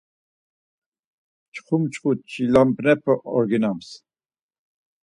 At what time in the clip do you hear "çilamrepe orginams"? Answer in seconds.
2.29-3.87